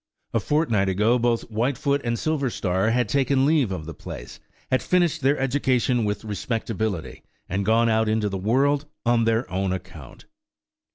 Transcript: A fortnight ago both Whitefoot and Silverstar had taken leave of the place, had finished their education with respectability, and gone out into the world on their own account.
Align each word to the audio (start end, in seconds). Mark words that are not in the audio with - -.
A 0.33 0.39
fortnight 0.39 0.89
ago 0.89 1.19
both 1.19 1.43
Whitefoot 1.51 2.01
and 2.03 2.17
Silverstar 2.17 2.91
had 2.91 3.07
taken 3.07 3.45
leave 3.45 3.71
of 3.71 3.85
the 3.85 3.93
place, 3.93 4.39
had 4.71 4.81
finished 4.81 5.21
their 5.21 5.37
education 5.37 6.05
with 6.05 6.25
respectability, 6.25 7.21
and 7.47 7.63
gone 7.63 7.87
out 7.87 8.09
into 8.09 8.27
the 8.27 8.35
world 8.35 8.87
on 9.05 9.25
their 9.25 9.47
own 9.51 9.71
account. 9.71 10.25